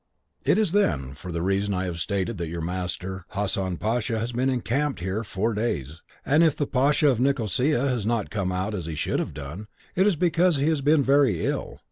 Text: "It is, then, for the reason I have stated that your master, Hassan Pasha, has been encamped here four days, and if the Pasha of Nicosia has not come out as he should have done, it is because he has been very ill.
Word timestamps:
"It 0.43 0.57
is, 0.57 0.71
then, 0.71 1.13
for 1.13 1.31
the 1.31 1.43
reason 1.43 1.75
I 1.75 1.83
have 1.85 1.99
stated 1.99 2.39
that 2.39 2.47
your 2.49 2.59
master, 2.61 3.25
Hassan 3.37 3.77
Pasha, 3.77 4.17
has 4.17 4.31
been 4.31 4.49
encamped 4.49 4.99
here 4.99 5.23
four 5.23 5.53
days, 5.53 6.01
and 6.25 6.41
if 6.43 6.55
the 6.55 6.65
Pasha 6.65 7.07
of 7.07 7.19
Nicosia 7.19 7.87
has 7.87 8.03
not 8.03 8.31
come 8.31 8.51
out 8.51 8.73
as 8.73 8.87
he 8.87 8.95
should 8.95 9.19
have 9.19 9.35
done, 9.35 9.67
it 9.95 10.07
is 10.07 10.15
because 10.15 10.55
he 10.55 10.69
has 10.69 10.81
been 10.81 11.03
very 11.03 11.45
ill. 11.45 11.79